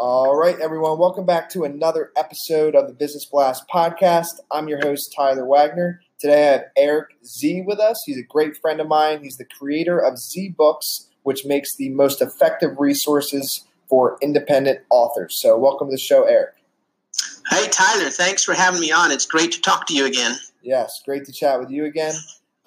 All 0.00 0.36
right, 0.36 0.56
everyone, 0.60 0.96
welcome 0.96 1.26
back 1.26 1.50
to 1.50 1.64
another 1.64 2.12
episode 2.16 2.76
of 2.76 2.86
the 2.86 2.92
Business 2.92 3.24
Blast 3.24 3.64
podcast. 3.68 4.38
I'm 4.48 4.68
your 4.68 4.78
host, 4.78 5.12
Tyler 5.16 5.44
Wagner. 5.44 6.00
Today 6.20 6.50
I 6.50 6.52
have 6.52 6.64
Eric 6.76 7.16
Z 7.26 7.64
with 7.66 7.80
us. 7.80 8.00
He's 8.06 8.16
a 8.16 8.22
great 8.22 8.56
friend 8.58 8.80
of 8.80 8.86
mine. 8.86 9.24
He's 9.24 9.38
the 9.38 9.44
creator 9.44 9.98
of 9.98 10.16
Z 10.16 10.54
Books, 10.56 11.08
which 11.24 11.44
makes 11.44 11.74
the 11.76 11.88
most 11.88 12.22
effective 12.22 12.78
resources 12.78 13.66
for 13.88 14.16
independent 14.22 14.82
authors. 14.88 15.34
So, 15.40 15.58
welcome 15.58 15.88
to 15.88 15.96
the 15.96 15.98
show, 15.98 16.22
Eric. 16.22 16.54
Hey, 17.50 17.66
Tyler, 17.68 18.10
thanks 18.10 18.44
for 18.44 18.54
having 18.54 18.80
me 18.80 18.92
on. 18.92 19.10
It's 19.10 19.26
great 19.26 19.50
to 19.50 19.60
talk 19.60 19.88
to 19.88 19.94
you 19.94 20.06
again. 20.06 20.36
Yes, 20.62 20.92
great 21.04 21.24
to 21.24 21.32
chat 21.32 21.58
with 21.58 21.70
you 21.70 21.86
again. 21.86 22.14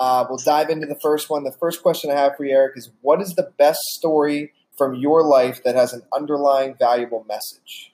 Uh, 0.02 0.26
we'll 0.28 0.38
dive 0.40 0.70
into 0.70 0.86
the 0.86 1.00
first 1.02 1.30
one. 1.30 1.46
The 1.46 1.54
first 1.54 1.82
question 1.82 2.12
I 2.12 2.16
have 2.16 2.36
for 2.36 2.44
you, 2.44 2.54
Eric, 2.54 2.74
is 2.76 2.92
what 3.00 3.22
is 3.22 3.36
the 3.36 3.54
best 3.58 3.80
story 3.96 4.52
from 4.78 4.96
your 4.96 5.24
life 5.24 5.64
that 5.64 5.76
has 5.76 5.94
an 5.94 6.04
underlying 6.14 6.76
valuable 6.78 7.26
message? 7.28 7.94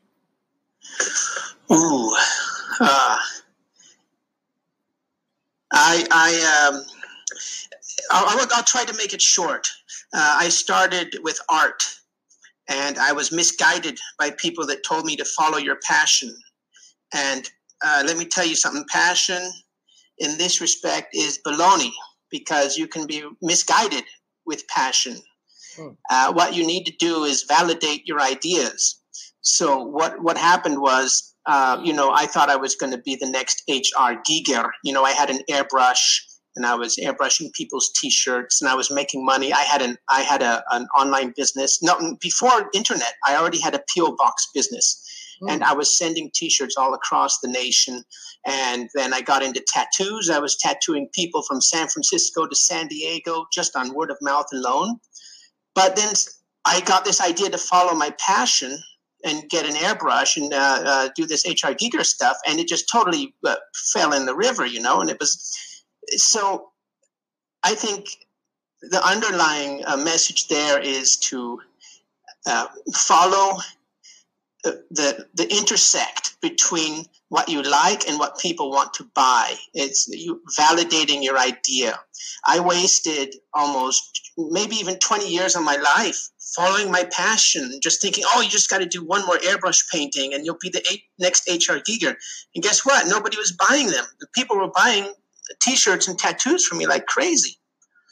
Ooh, 1.72 2.16
uh, 2.80 3.18
I, 5.72 6.06
I, 6.12 6.70
um, 6.70 6.86
I'll, 8.12 8.48
I'll, 8.52 8.64
try 8.64 8.86
to 8.86 8.96
make 8.96 9.14
it 9.14 9.22
short. 9.22 9.68
Uh, 10.14 10.38
I 10.40 10.50
started 10.50 11.18
with 11.24 11.40
art, 11.50 11.84
and 12.70 12.98
I 12.98 13.12
was 13.12 13.32
misguided 13.32 14.00
by 14.18 14.32
people 14.32 14.66
that 14.68 14.86
told 14.86 15.06
me 15.06 15.16
to 15.18 15.26
follow 15.26 15.58
your 15.58 15.78
passion. 15.86 16.34
And 17.14 17.50
uh, 17.86 18.04
let 18.06 18.18
me 18.18 18.26
tell 18.26 18.46
you 18.46 18.56
something: 18.56 18.86
passion, 18.90 19.52
in 20.20 20.38
this 20.38 20.62
respect, 20.62 21.14
is 21.14 21.40
baloney 21.46 21.92
because 22.30 22.78
you 22.78 22.88
can 22.88 23.06
be 23.06 23.24
misguided 23.42 24.04
with 24.46 24.68
passion. 24.68 25.18
Hmm. 25.78 25.90
Uh, 26.10 26.34
what 26.34 26.56
you 26.56 26.66
need 26.66 26.86
to 26.86 26.94
do 27.00 27.24
is 27.24 27.44
validate 27.44 28.08
your 28.08 28.22
ideas. 28.22 29.02
So 29.42 29.82
what 29.82 30.22
what 30.22 30.38
happened 30.38 30.82
was, 30.82 31.36
uh, 31.46 31.80
you 31.84 31.94
know, 31.94 32.12
I 32.12 32.26
thought 32.26 32.50
I 32.50 32.58
was 32.58 32.76
going 32.76 32.92
to 32.92 32.98
be 32.98 33.16
the 33.16 33.30
next 33.30 33.64
H.R. 33.68 34.22
Giger. 34.30 34.70
You 34.84 34.92
know, 34.94 35.04
I 35.04 35.12
had 35.12 35.30
an 35.30 35.40
airbrush 35.50 36.20
and 36.58 36.66
I 36.66 36.76
was 36.76 36.98
airbrushing 36.98 37.54
people's 37.54 37.92
T-shirts 37.96 38.62
and 38.62 38.70
I 38.70 38.76
was 38.76 38.92
making 38.92 39.24
money. 39.24 39.54
I 39.54 39.62
had 39.62 39.82
an 39.82 39.98
I 40.10 40.22
had 40.22 40.42
a, 40.42 40.64
an 40.72 40.88
online 40.98 41.34
business. 41.38 41.82
No, 41.82 42.18
before 42.20 42.70
internet, 42.74 43.14
I 43.26 43.36
already 43.38 43.62
had 43.62 43.76
a 43.76 43.84
PO 43.96 44.16
box 44.18 44.48
business. 44.54 45.04
Mm. 45.42 45.52
And 45.52 45.64
I 45.64 45.74
was 45.74 45.98
sending 45.98 46.32
T-shirts 46.34 46.76
all 46.78 46.94
across 46.94 47.40
the 47.40 47.48
nation. 47.48 48.04
And 48.46 48.90
then 48.96 49.14
I 49.14 49.22
got 49.22 49.44
into 49.44 49.64
tattoos. 49.68 50.30
I 50.30 50.40
was 50.40 50.58
tattooing 50.58 51.10
people 51.14 51.44
from 51.44 51.62
San 51.62 51.88
Francisco 51.88 52.48
to 52.48 52.56
San 52.56 52.88
Diego 52.88 53.46
just 53.54 53.76
on 53.76 53.94
word 53.94 54.10
of 54.10 54.18
mouth 54.22 54.48
alone. 54.52 55.00
But 55.78 55.96
then 55.96 56.12
I 56.66 56.82
got 56.82 57.06
this 57.06 57.22
idea 57.22 57.52
to 57.52 57.58
follow 57.60 57.94
my 57.94 58.10
passion 58.18 58.80
and 59.24 59.48
get 59.48 59.68
an 59.68 59.76
airbrush 59.76 60.36
and 60.36 60.52
uh, 60.52 60.82
uh, 60.84 61.10
do 61.16 61.28
this 61.28 61.46
HR 61.46 61.74
Giger 61.74 62.04
stuff, 62.04 62.36
and 62.48 62.60
it 62.60 62.68
just 62.68 62.90
totally 62.92 63.36
uh, 63.46 63.58
fell 63.94 64.12
in 64.14 64.26
the 64.26 64.36
river, 64.36 64.66
you 64.66 64.82
know. 64.82 65.02
And 65.02 65.10
it 65.12 65.20
was 65.20 65.56
so. 66.16 66.72
I 67.64 67.76
think 67.76 68.08
the 68.82 69.06
underlying 69.06 69.84
uh, 69.86 69.98
message 69.98 70.48
there 70.48 70.80
is 70.80 71.16
to 71.30 71.60
uh, 72.48 72.66
follow 72.96 73.60
the 74.90 75.28
the 75.34 75.52
intersect 75.56 76.36
between 76.42 77.06
what 77.30 77.50
you 77.50 77.62
like 77.62 78.08
and 78.08 78.20
what 78.20 78.40
people 78.40 78.70
want 78.70 78.94
to 78.96 79.04
buy. 79.14 79.54
It's 79.74 80.08
you 80.08 80.42
validating 80.58 81.24
your 81.24 81.38
idea. 81.38 82.00
I 82.46 82.60
wasted 82.60 83.36
almost 83.54 84.32
maybe 84.38 84.76
even 84.76 84.98
20 85.00 85.28
years 85.28 85.56
of 85.56 85.64
my 85.64 85.76
life 85.76 86.30
following 86.56 86.92
my 86.92 87.04
passion, 87.12 87.80
just 87.82 88.02
thinking, 88.02 88.24
oh, 88.34 88.42
you 88.42 88.50
just 88.50 88.70
got 88.70 88.80
to 88.80 88.86
do 88.86 89.04
one 89.04 89.26
more 89.26 89.38
airbrush 89.38 89.90
painting 89.92 90.34
and 90.34 90.46
you'll 90.46 90.58
be 90.62 90.70
the 90.70 90.84
eight, 90.92 91.04
next 91.20 91.48
HR 91.50 91.80
Giger. 91.80 92.16
And 92.56 92.64
guess 92.64 92.86
what? 92.86 93.08
Nobody 93.08 93.38
was 93.38 93.52
buying 93.52 93.88
them. 93.88 94.06
The 94.20 94.28
people 94.34 94.58
were 94.58 94.72
buying 94.74 95.12
t-shirts 95.62 96.08
and 96.08 96.18
tattoos 96.18 96.66
from 96.66 96.78
me 96.78 96.88
like 96.88 97.06
crazy. 97.06 97.58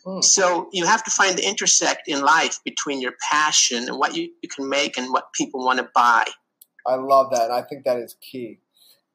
Hmm. 0.06 0.22
So 0.22 0.70
you 0.72 0.86
have 0.86 1.04
to 1.04 1.12
find 1.12 1.38
the 1.38 1.48
intersect 1.48 2.08
in 2.08 2.22
life 2.22 2.60
between 2.64 3.02
your 3.02 3.14
passion 3.32 3.88
and 3.88 3.98
what 3.98 4.16
you, 4.16 4.30
you 4.42 4.50
can 4.50 4.70
make 4.70 4.98
and 4.98 5.12
what 5.12 5.34
people 5.34 5.64
want 5.64 5.80
to 5.80 5.90
buy. 5.96 6.26
I 6.86 6.96
love 6.96 7.32
that. 7.32 7.46
And 7.46 7.54
I 7.54 7.62
think 7.62 7.86
that 7.86 7.98
is 7.98 8.16
key. 8.22 8.60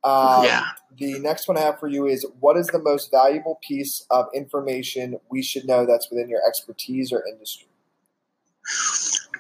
Um, 0.02 0.44
yeah. 0.44 0.64
The 0.96 1.18
next 1.18 1.46
one 1.46 1.58
I 1.58 1.60
have 1.60 1.78
for 1.78 1.88
you 1.88 2.06
is 2.06 2.26
what 2.40 2.56
is 2.56 2.68
the 2.68 2.78
most 2.78 3.10
valuable 3.10 3.58
piece 3.66 4.06
of 4.10 4.26
information 4.34 5.20
we 5.30 5.42
should 5.42 5.66
know 5.66 5.86
that's 5.86 6.10
within 6.10 6.28
your 6.28 6.40
expertise 6.46 7.12
or 7.12 7.22
industry? 7.26 7.68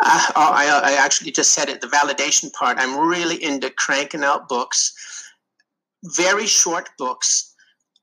Uh, 0.02 0.32
I, 0.34 0.80
I 0.84 1.04
actually 1.04 1.30
just 1.30 1.52
said 1.52 1.68
it 1.68 1.80
the 1.80 1.86
validation 1.86 2.52
part. 2.52 2.78
I'm 2.78 2.98
really 2.98 3.42
into 3.42 3.70
cranking 3.70 4.24
out 4.24 4.48
books, 4.48 4.94
very 6.16 6.46
short 6.46 6.88
books. 6.98 7.54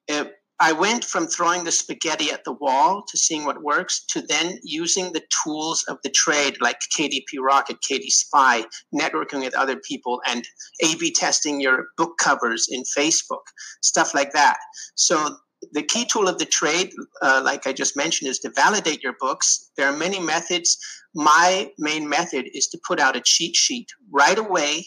It, 0.07 0.33
I 0.59 0.71
went 0.71 1.05
from 1.05 1.27
throwing 1.27 1.63
the 1.63 1.71
spaghetti 1.71 2.31
at 2.31 2.43
the 2.43 2.53
wall 2.53 3.03
to 3.07 3.17
seeing 3.17 3.45
what 3.45 3.61
works 3.61 4.03
to 4.09 4.21
then 4.21 4.57
using 4.63 5.13
the 5.13 5.21
tools 5.43 5.85
of 5.87 5.99
the 6.03 6.09
trade 6.09 6.57
like 6.61 6.79
KDP 6.97 7.39
Rocket, 7.39 7.77
KD 7.87 8.07
Spy, 8.07 8.65
networking 8.93 9.41
with 9.41 9.55
other 9.55 9.77
people, 9.77 10.19
and 10.25 10.47
A 10.83 10.95
B 10.95 11.11
testing 11.11 11.61
your 11.61 11.85
book 11.95 12.17
covers 12.17 12.67
in 12.69 12.83
Facebook, 12.97 13.43
stuff 13.81 14.15
like 14.15 14.33
that. 14.33 14.57
So, 14.95 15.37
the 15.71 15.83
key 15.83 16.05
tool 16.05 16.27
of 16.27 16.37
the 16.37 16.45
trade, 16.45 16.91
uh, 17.21 17.41
like 17.43 17.65
I 17.65 17.73
just 17.73 17.97
mentioned, 17.97 18.29
is 18.29 18.39
to 18.39 18.51
validate 18.51 19.01
your 19.01 19.15
books. 19.19 19.71
There 19.75 19.87
are 19.87 19.95
many 19.95 20.19
methods. 20.19 20.77
My 21.15 21.71
main 21.79 22.07
method 22.07 22.47
is 22.53 22.67
to 22.67 22.79
put 22.87 22.99
out 22.99 23.15
a 23.15 23.21
cheat 23.23 23.55
sheet 23.55 23.87
right 24.11 24.37
away 24.37 24.85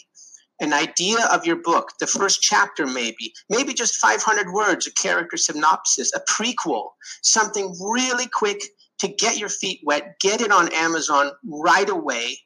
an 0.61 0.73
idea 0.73 1.17
of 1.31 1.45
your 1.45 1.57
book, 1.57 1.89
the 1.99 2.07
first 2.07 2.41
chapter, 2.41 2.85
maybe, 2.85 3.33
maybe 3.49 3.73
just 3.73 3.95
500 3.95 4.53
words, 4.53 4.87
a 4.87 4.93
character 4.93 5.35
synopsis, 5.35 6.11
a 6.15 6.21
prequel, 6.31 6.89
something 7.23 7.75
really 7.81 8.27
quick 8.27 8.61
to 8.99 9.07
get 9.07 9.39
your 9.39 9.49
feet 9.49 9.81
wet, 9.83 10.19
get 10.19 10.39
it 10.39 10.51
on 10.51 10.71
Amazon 10.73 11.31
right 11.43 11.89
away. 11.89 12.37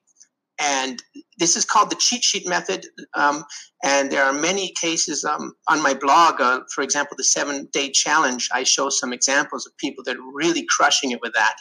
And 0.58 1.04
this 1.38 1.58
is 1.58 1.66
called 1.66 1.90
the 1.90 1.98
cheat 1.98 2.24
sheet 2.24 2.48
method. 2.48 2.88
Um, 3.14 3.44
and 3.84 4.10
there 4.10 4.24
are 4.24 4.32
many 4.32 4.72
cases 4.80 5.26
um, 5.26 5.54
on 5.68 5.84
my 5.84 5.94
blog. 5.94 6.40
Uh, 6.40 6.62
for 6.74 6.82
example, 6.82 7.18
the 7.18 7.26
seven 7.26 7.68
day 7.74 7.92
challenge, 7.92 8.48
I 8.54 8.64
show 8.64 8.88
some 8.90 9.12
examples 9.12 9.68
of 9.68 9.76
people 9.78 10.06
that 10.06 10.16
are 10.16 10.34
really 10.34 10.66
crushing 10.70 11.12
it 11.12 11.20
with 11.22 11.34
that. 11.34 11.56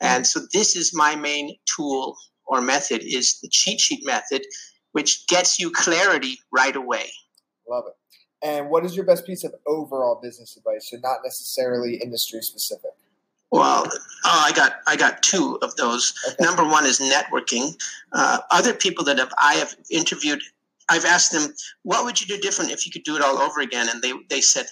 And 0.00 0.24
so 0.24 0.42
this 0.52 0.76
is 0.76 0.94
my 0.94 1.16
main 1.16 1.56
tool 1.76 2.16
or 2.46 2.60
method 2.60 3.02
is 3.02 3.40
the 3.40 3.48
cheat 3.50 3.80
sheet 3.80 4.06
method 4.06 4.42
which 4.92 5.26
gets 5.26 5.58
you 5.58 5.70
clarity 5.70 6.38
right 6.52 6.76
away. 6.76 7.10
Love 7.68 7.84
it. 7.88 7.94
And 8.42 8.70
what 8.70 8.84
is 8.84 8.96
your 8.96 9.04
best 9.04 9.24
piece 9.24 9.44
of 9.44 9.54
overall 9.66 10.18
business 10.20 10.56
advice? 10.56 10.90
So 10.90 10.98
not 11.02 11.18
necessarily 11.24 11.96
industry 11.96 12.40
specific. 12.42 12.90
Well, 13.52 13.86
oh, 13.86 14.44
I 14.46 14.52
got 14.52 14.76
I 14.86 14.96
got 14.96 15.22
two 15.22 15.58
of 15.60 15.76
those. 15.76 16.14
Okay. 16.26 16.36
Number 16.42 16.64
one 16.64 16.86
is 16.86 16.98
networking. 16.98 17.76
Uh, 18.12 18.38
other 18.50 18.72
people 18.72 19.04
that 19.04 19.18
have 19.18 19.32
I 19.38 19.54
have 19.54 19.76
interviewed, 19.90 20.40
I've 20.88 21.04
asked 21.04 21.32
them, 21.32 21.54
what 21.82 22.04
would 22.04 22.20
you 22.20 22.26
do 22.26 22.38
different 22.38 22.70
if 22.70 22.86
you 22.86 22.92
could 22.92 23.04
do 23.04 23.14
it 23.14 23.22
all 23.22 23.38
over 23.38 23.60
again? 23.60 23.88
And 23.90 24.02
they 24.02 24.14
they 24.30 24.40
said 24.40 24.66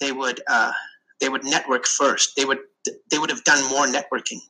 they 0.00 0.10
would 0.10 0.40
uh, 0.48 0.72
they 1.20 1.28
would 1.28 1.44
network 1.44 1.86
first. 1.86 2.34
They 2.36 2.44
would 2.44 2.58
they 3.10 3.18
would 3.18 3.30
have 3.30 3.44
done 3.44 3.70
more 3.70 3.86
networking 3.86 4.40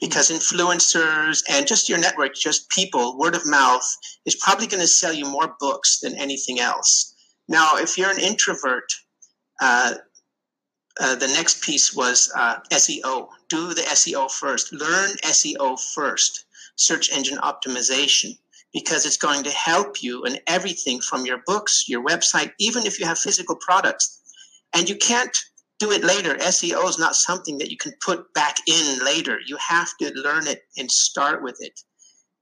because 0.00 0.30
influencers 0.30 1.42
and 1.48 1.66
just 1.66 1.88
your 1.88 1.98
network, 1.98 2.34
just 2.34 2.70
people, 2.70 3.18
word 3.18 3.34
of 3.34 3.46
mouth 3.46 3.84
is 4.26 4.36
probably 4.36 4.66
going 4.66 4.80
to 4.80 4.86
sell 4.86 5.12
you 5.12 5.24
more 5.24 5.56
books 5.58 6.00
than 6.00 6.16
anything 6.16 6.60
else. 6.60 7.14
Now, 7.48 7.76
if 7.76 7.98
you're 7.98 8.10
an 8.10 8.20
introvert, 8.20 8.92
uh, 9.60 9.94
uh, 11.00 11.14
the 11.14 11.28
next 11.28 11.62
piece 11.62 11.94
was 11.94 12.30
uh, 12.36 12.56
SEO. 12.72 13.28
Do 13.48 13.74
the 13.74 13.82
SEO 13.82 14.30
first. 14.30 14.72
Learn 14.72 15.10
SEO 15.24 15.80
first, 15.94 16.44
search 16.76 17.10
engine 17.12 17.38
optimization, 17.38 18.32
because 18.72 19.06
it's 19.06 19.16
going 19.16 19.44
to 19.44 19.50
help 19.50 20.02
you 20.02 20.24
in 20.24 20.38
everything 20.46 21.00
from 21.00 21.24
your 21.24 21.38
books, 21.46 21.84
your 21.88 22.04
website, 22.04 22.52
even 22.58 22.84
if 22.84 23.00
you 23.00 23.06
have 23.06 23.18
physical 23.18 23.56
products. 23.56 24.20
And 24.74 24.88
you 24.88 24.96
can't 24.96 25.36
do 25.78 25.90
it 25.92 26.02
later. 26.04 26.34
SEO 26.36 26.88
is 26.88 26.98
not 26.98 27.14
something 27.14 27.58
that 27.58 27.70
you 27.70 27.76
can 27.76 27.92
put 28.04 28.32
back 28.34 28.56
in 28.66 29.04
later. 29.04 29.38
You 29.46 29.56
have 29.58 29.90
to 30.00 30.12
learn 30.14 30.46
it 30.46 30.62
and 30.76 30.90
start 30.90 31.42
with 31.42 31.56
it. 31.60 31.80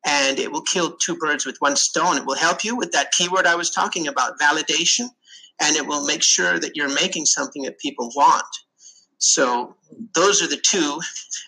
and 0.06 0.38
it 0.38 0.52
will 0.52 0.62
kill 0.62 0.96
two 0.96 1.16
birds 1.16 1.44
with 1.44 1.56
one 1.58 1.76
stone. 1.76 2.16
It 2.16 2.24
will 2.26 2.36
help 2.36 2.64
you 2.64 2.76
with 2.76 2.92
that 2.92 3.10
keyword 3.12 3.46
I 3.46 3.56
was 3.56 3.70
talking 3.70 4.06
about, 4.06 4.38
validation, 4.38 5.08
and 5.60 5.76
it 5.76 5.86
will 5.86 6.04
make 6.06 6.22
sure 6.22 6.58
that 6.60 6.76
you're 6.76 6.94
making 6.94 7.26
something 7.26 7.62
that 7.64 7.78
people 7.80 8.10
want. 8.14 8.44
So 9.18 9.74
those 10.14 10.42
are 10.42 10.46
the 10.48 10.58
two. 10.62 11.00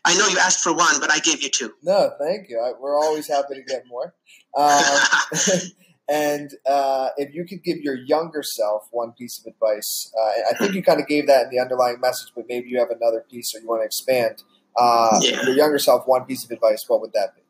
I 0.04 0.16
know 0.18 0.26
you 0.28 0.38
asked 0.38 0.60
for 0.60 0.74
one, 0.74 0.98
but 1.00 1.10
I 1.12 1.20
gave 1.20 1.42
you 1.42 1.50
two. 1.50 1.72
No, 1.82 2.10
thank 2.18 2.48
you. 2.48 2.58
I, 2.58 2.72
we're 2.80 2.96
always 2.96 3.28
happy 3.28 3.54
to 3.54 3.62
get 3.62 3.84
more. 3.86 4.14
Um, 4.56 4.98
and 6.08 6.52
uh, 6.66 7.10
if 7.18 7.34
you 7.34 7.44
could 7.44 7.62
give 7.62 7.78
your 7.78 7.94
younger 7.94 8.42
self 8.42 8.88
one 8.92 9.12
piece 9.12 9.38
of 9.38 9.52
advice, 9.52 10.10
uh, 10.18 10.30
I 10.50 10.58
think 10.58 10.74
you 10.74 10.82
kind 10.82 11.00
of 11.00 11.06
gave 11.06 11.26
that 11.26 11.44
in 11.44 11.50
the 11.50 11.60
underlying 11.60 12.00
message, 12.00 12.32
but 12.34 12.46
maybe 12.48 12.68
you 12.70 12.78
have 12.78 12.90
another 12.90 13.24
piece 13.30 13.54
or 13.54 13.60
you 13.60 13.68
want 13.68 13.82
to 13.82 13.86
expand. 13.86 14.42
Uh, 14.76 15.18
yeah. 15.20 15.42
Your 15.42 15.54
younger 15.54 15.78
self, 15.78 16.06
one 16.06 16.24
piece 16.24 16.44
of 16.44 16.50
advice, 16.50 16.84
what 16.88 17.00
would 17.00 17.12
that 17.12 17.34
be? 17.34 17.42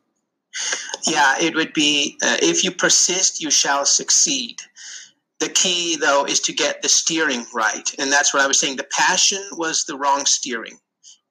Yeah, 1.09 1.35
it 1.39 1.55
would 1.55 1.73
be 1.73 2.17
uh, 2.21 2.37
if 2.41 2.63
you 2.63 2.71
persist, 2.71 3.41
you 3.41 3.51
shall 3.51 3.85
succeed. 3.85 4.57
The 5.39 5.49
key, 5.49 5.95
though, 5.95 6.25
is 6.25 6.41
to 6.41 6.53
get 6.53 6.81
the 6.81 6.89
steering 6.89 7.45
right. 7.53 7.89
And 7.97 8.11
that's 8.11 8.33
what 8.33 8.43
I 8.43 8.47
was 8.47 8.59
saying. 8.59 8.75
The 8.75 8.87
passion 8.91 9.41
was 9.53 9.85
the 9.85 9.97
wrong 9.97 10.25
steering. 10.25 10.77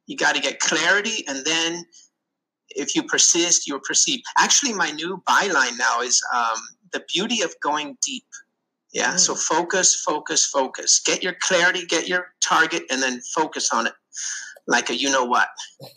You 0.07 0.17
got 0.17 0.35
to 0.35 0.41
get 0.41 0.61
clarity, 0.61 1.25
and 1.29 1.45
then 1.45 1.85
if 2.71 2.95
you 2.95 3.03
persist, 3.03 3.67
you'll 3.67 3.81
proceed. 3.81 4.23
Actually, 4.39 4.73
my 4.73 4.91
new 4.91 5.23
byline 5.29 5.77
now 5.79 6.01
is 6.01 6.23
um, 6.35 6.57
the 6.93 7.05
beauty 7.13 7.43
of 7.43 7.55
going 7.61 7.97
deep. 8.05 8.27
Yeah, 8.93 9.15
mm. 9.15 9.19
so 9.19 9.35
focus, 9.35 9.95
focus, 9.95 10.47
focus. 10.47 11.01
Get 11.05 11.23
your 11.23 11.35
clarity, 11.41 11.85
get 11.85 12.09
your 12.09 12.29
target, 12.41 12.85
and 12.91 13.03
then 13.03 13.21
focus 13.21 13.71
on 13.73 13.87
it 13.87 13.93
like 14.69 14.91
a 14.91 14.97
you 14.97 15.11
know 15.11 15.25
what. 15.25 15.49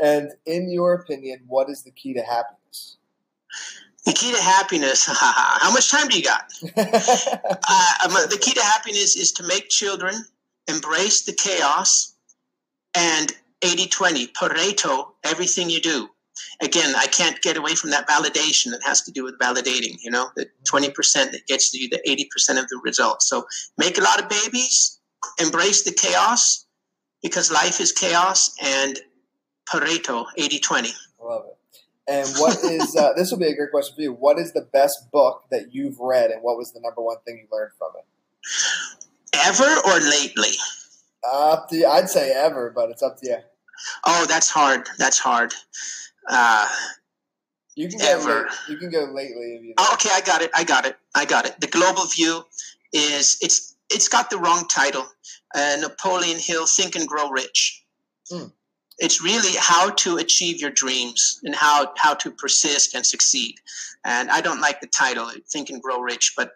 and 0.00 0.30
in 0.46 0.70
your 0.70 0.94
opinion, 0.94 1.40
what 1.46 1.68
is 1.68 1.82
the 1.82 1.90
key 1.90 2.14
to 2.14 2.22
happiness? 2.22 2.98
The 4.04 4.12
key 4.12 4.32
to 4.32 4.40
happiness. 4.40 5.06
How 5.10 5.72
much 5.72 5.90
time 5.90 6.08
do 6.08 6.16
you 6.16 6.24
got? 6.24 6.52
uh, 6.76 8.26
the 8.26 8.38
key 8.40 8.52
to 8.52 8.62
happiness 8.62 9.16
is 9.16 9.32
to 9.32 9.46
make 9.46 9.68
children 9.70 10.14
embrace 10.68 11.24
the 11.24 11.32
chaos 11.32 12.14
and 12.94 13.32
80 13.62 13.86
20, 13.86 14.26
Pareto, 14.28 15.12
everything 15.24 15.70
you 15.70 15.80
do. 15.80 16.08
Again, 16.62 16.94
I 16.96 17.06
can't 17.06 17.40
get 17.42 17.56
away 17.56 17.74
from 17.74 17.90
that 17.90 18.08
validation 18.08 18.70
that 18.70 18.80
has 18.84 19.02
to 19.02 19.12
do 19.12 19.24
with 19.24 19.38
validating, 19.38 19.96
you 20.02 20.10
know, 20.10 20.30
the 20.36 20.46
20% 20.70 20.92
that 21.32 21.46
gets 21.46 21.72
you 21.74 21.88
the 21.88 22.00
80% 22.06 22.58
of 22.60 22.68
the 22.68 22.80
results. 22.84 23.28
So 23.28 23.44
make 23.78 23.98
a 23.98 24.02
lot 24.02 24.22
of 24.22 24.28
babies, 24.28 25.00
embrace 25.40 25.84
the 25.84 25.92
chaos 25.92 26.66
because 27.22 27.50
life 27.50 27.80
is 27.80 27.92
chaos 27.92 28.54
and 28.62 28.98
Pareto, 29.72 30.26
80 30.36 30.58
20. 30.58 30.90
Love 31.22 31.44
it. 31.46 31.54
And 32.06 32.28
what 32.36 32.62
is 32.64 32.94
uh, 32.96 33.14
this 33.16 33.30
will 33.30 33.38
be 33.38 33.46
a 33.46 33.56
great 33.56 33.70
question 33.70 33.94
for 33.96 34.02
you? 34.02 34.12
What 34.12 34.38
is 34.38 34.52
the 34.52 34.68
best 34.72 35.10
book 35.10 35.44
that 35.50 35.72
you've 35.72 35.98
read, 35.98 36.30
and 36.30 36.42
what 36.42 36.58
was 36.58 36.72
the 36.72 36.80
number 36.80 37.00
one 37.00 37.16
thing 37.24 37.38
you 37.38 37.46
learned 37.50 37.70
from 37.78 37.92
it? 37.96 38.04
Ever 39.46 39.80
or 39.86 40.00
lately? 40.00 40.54
Uh, 41.26 41.52
up 41.52 41.68
to 41.70 41.76
you. 41.76 41.86
I'd 41.86 42.10
say 42.10 42.32
ever, 42.32 42.70
but 42.74 42.90
it's 42.90 43.02
up 43.02 43.16
to 43.20 43.26
you. 43.26 43.36
Oh, 44.04 44.26
that's 44.28 44.50
hard. 44.50 44.86
That's 44.98 45.18
hard. 45.18 45.54
Uh, 46.28 46.68
you 47.76 47.88
can 47.88 47.98
go. 47.98 48.24
Late, 48.24 48.52
you 48.68 48.76
can 48.76 48.90
go 48.90 49.04
lately. 49.12 49.56
If 49.56 49.62
you 49.62 49.74
oh, 49.78 49.90
okay, 49.94 50.10
I 50.12 50.20
got 50.20 50.42
it. 50.42 50.50
I 50.54 50.64
got 50.64 50.86
it. 50.86 50.96
I 51.14 51.24
got 51.24 51.46
it. 51.46 51.60
The 51.60 51.66
global 51.66 52.06
view 52.06 52.44
is 52.92 53.38
it's 53.40 53.76
it's 53.90 54.08
got 54.08 54.30
the 54.30 54.38
wrong 54.38 54.66
title. 54.68 55.06
Uh, 55.54 55.76
Napoleon 55.80 56.38
Hill, 56.38 56.66
Think 56.66 56.96
and 56.96 57.06
Grow 57.06 57.30
Rich. 57.30 57.84
Hmm 58.30 58.46
it's 58.98 59.22
really 59.22 59.52
how 59.58 59.90
to 59.90 60.16
achieve 60.16 60.60
your 60.60 60.70
dreams 60.70 61.40
and 61.44 61.54
how 61.54 61.92
how 61.96 62.14
to 62.14 62.30
persist 62.30 62.94
and 62.94 63.04
succeed. 63.04 63.56
And 64.04 64.30
I 64.30 64.40
don't 64.40 64.60
like 64.60 64.80
the 64.80 64.86
title 64.86 65.30
"Think 65.50 65.70
and 65.70 65.82
Grow 65.82 66.00
Rich," 66.00 66.34
but 66.36 66.52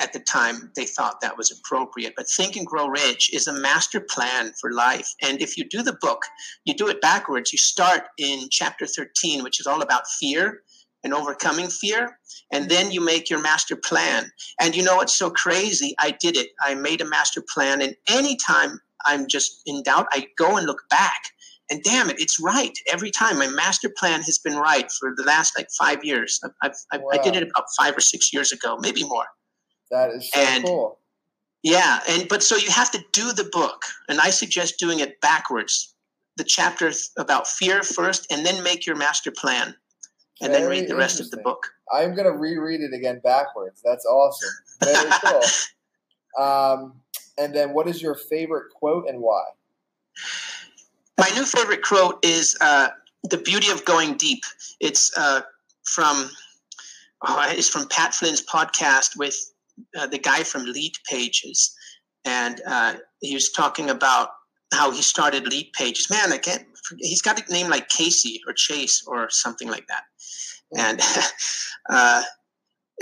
at 0.00 0.12
the 0.12 0.20
time 0.20 0.70
they 0.76 0.84
thought 0.84 1.20
that 1.20 1.36
was 1.36 1.50
appropriate. 1.50 2.14
But 2.16 2.28
Think 2.28 2.56
and 2.56 2.66
Grow 2.66 2.88
Rich 2.88 3.32
is 3.32 3.46
a 3.46 3.52
master 3.52 4.00
plan 4.00 4.52
for 4.60 4.72
life. 4.72 5.14
And 5.22 5.40
if 5.40 5.56
you 5.56 5.64
do 5.64 5.82
the 5.82 5.98
book, 6.00 6.22
you 6.64 6.74
do 6.74 6.88
it 6.88 7.00
backwards. 7.00 7.52
You 7.52 7.58
start 7.58 8.02
in 8.18 8.48
chapter 8.50 8.86
13, 8.86 9.42
which 9.42 9.60
is 9.60 9.66
all 9.66 9.82
about 9.82 10.08
fear 10.20 10.62
and 11.04 11.14
overcoming 11.14 11.68
fear. 11.68 12.18
And 12.52 12.68
then 12.68 12.90
you 12.90 13.00
make 13.00 13.30
your 13.30 13.40
master 13.40 13.76
plan. 13.76 14.30
And 14.60 14.74
you 14.74 14.82
know 14.82 14.96
what's 14.96 15.16
so 15.16 15.30
crazy? 15.30 15.94
I 15.98 16.12
did 16.18 16.36
it. 16.36 16.50
I 16.60 16.74
made 16.74 17.00
a 17.00 17.08
master 17.08 17.42
plan. 17.54 17.82
And 17.82 17.94
anytime 18.08 18.80
I'm 19.06 19.28
just 19.28 19.62
in 19.66 19.82
doubt, 19.82 20.06
I 20.10 20.26
go 20.36 20.56
and 20.56 20.66
look 20.66 20.82
back 20.90 21.22
and 21.70 21.82
damn 21.82 22.08
it, 22.08 22.16
it's 22.18 22.40
right 22.40 22.72
every 22.90 23.10
time. 23.10 23.38
My 23.38 23.46
master 23.46 23.90
plan 23.90 24.22
has 24.22 24.38
been 24.38 24.56
right 24.56 24.90
for 24.90 25.12
the 25.16 25.22
last 25.24 25.56
like 25.56 25.68
five 25.78 26.02
years. 26.02 26.40
I've, 26.62 26.72
I've, 26.92 27.00
wow. 27.02 27.10
I 27.12 27.18
did 27.18 27.36
it 27.36 27.42
about 27.42 27.66
five 27.78 27.96
or 27.96 28.00
six 28.00 28.32
years 28.32 28.52
ago, 28.52 28.78
maybe 28.80 29.04
more. 29.04 29.26
That 29.90 30.10
is 30.10 30.30
so 30.32 30.40
and, 30.40 30.64
cool. 30.64 30.98
Yeah, 31.62 32.00
and 32.08 32.28
but 32.28 32.42
so 32.42 32.56
you 32.56 32.70
have 32.70 32.90
to 32.92 33.00
do 33.12 33.32
the 33.32 33.48
book, 33.50 33.82
and 34.08 34.20
I 34.20 34.30
suggest 34.30 34.78
doing 34.78 35.00
it 35.00 35.20
backwards. 35.20 35.94
The 36.36 36.44
chapter 36.44 36.92
about 37.16 37.48
fear 37.48 37.82
first, 37.82 38.30
and 38.30 38.46
then 38.46 38.62
make 38.62 38.86
your 38.86 38.94
master 38.94 39.32
plan, 39.32 39.74
and 40.40 40.52
Very 40.52 40.62
then 40.62 40.70
read 40.70 40.88
the 40.88 40.96
rest 40.96 41.20
of 41.20 41.30
the 41.30 41.38
book. 41.38 41.66
I'm 41.92 42.14
going 42.14 42.30
to 42.30 42.36
reread 42.38 42.80
it 42.80 42.94
again 42.94 43.20
backwards. 43.24 43.80
That's 43.84 44.04
awesome. 44.04 44.50
Very 44.84 45.10
cool. 45.24 46.44
Um, 46.44 47.00
and 47.38 47.54
then, 47.54 47.72
what 47.72 47.88
is 47.88 48.00
your 48.00 48.14
favorite 48.14 48.72
quote 48.74 49.08
and 49.08 49.20
why? 49.20 49.42
My 51.18 51.28
new 51.34 51.44
favorite 51.44 51.82
quote 51.82 52.24
is 52.24 52.56
uh, 52.60 52.88
"The 53.24 53.38
beauty 53.38 53.70
of 53.70 53.84
going 53.84 54.16
deep." 54.16 54.44
It's 54.80 55.10
uh, 55.16 55.42
from 55.84 56.30
oh, 57.26 57.46
it's 57.50 57.68
from 57.68 57.88
Pat 57.88 58.14
Flynn's 58.14 58.44
podcast 58.44 59.16
with 59.16 59.52
uh, 59.98 60.06
the 60.06 60.18
guy 60.18 60.42
from 60.42 60.64
Lead 60.64 60.92
Pages, 61.08 61.74
and 62.24 62.60
uh, 62.66 62.94
he 63.20 63.34
was 63.34 63.50
talking 63.50 63.90
about 63.90 64.30
how 64.72 64.90
he 64.90 65.02
started 65.02 65.46
Lead 65.46 65.72
Pages. 65.72 66.10
Man, 66.10 66.32
I 66.32 66.38
can't. 66.38 66.64
He's 66.98 67.22
got 67.22 67.40
a 67.40 67.52
name 67.52 67.68
like 67.68 67.88
Casey 67.88 68.40
or 68.46 68.52
Chase 68.52 69.04
or 69.06 69.28
something 69.30 69.68
like 69.68 69.86
that, 69.88 70.04
and. 70.76 71.00
Uh, 71.90 72.22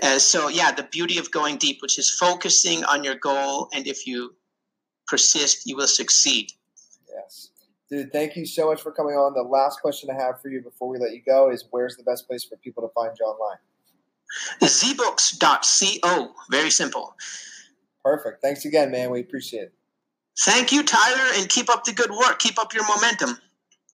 and 0.02 0.20
so, 0.20 0.49
yeah, 0.49 0.73
the 0.73 0.82
beauty 0.84 1.19
of 1.19 1.31
going 1.31 1.56
deep, 1.56 1.78
which 1.81 1.99
is 1.99 2.11
focusing 2.11 2.84
on 2.84 3.02
your 3.02 3.14
goal, 3.14 3.69
and 3.72 3.87
if 3.87 4.06
you 4.06 4.34
persist, 5.06 5.67
you 5.67 5.76
will 5.76 5.87
succeed. 5.87 6.52
Yes. 7.08 7.50
Dude, 7.88 8.12
thank 8.12 8.37
you 8.37 8.44
so 8.44 8.67
much 8.67 8.82
for 8.82 8.90
coming 8.90 9.14
on. 9.14 9.32
The 9.32 9.43
last 9.43 9.81
question 9.81 10.11
I 10.11 10.14
have 10.22 10.40
for 10.40 10.49
you 10.49 10.61
before 10.61 10.88
we 10.88 10.99
let 10.99 11.12
you 11.12 11.22
go 11.25 11.50
is 11.50 11.64
where's 11.70 11.96
the 11.96 12.02
best 12.02 12.26
place 12.26 12.44
for 12.44 12.56
people 12.56 12.82
to 12.82 12.93
find 12.93 13.17
you 13.19 13.25
online? 13.26 13.58
zbooks.co. 14.62 16.32
Very 16.50 16.70
simple. 16.70 17.14
Perfect. 18.05 18.43
Thanks 18.43 18.64
again, 18.64 18.90
man. 18.90 19.10
We 19.10 19.20
appreciate 19.20 19.62
it. 19.64 19.74
Thank 20.40 20.70
you, 20.70 20.82
Tyler, 20.82 21.32
and 21.34 21.48
keep 21.48 21.70
up 21.70 21.84
the 21.84 21.93
good 21.93 22.10
work. 22.10 22.38
Keep 22.38 22.58
up 22.58 22.74
your 22.74 22.86
momentum. 22.86 23.38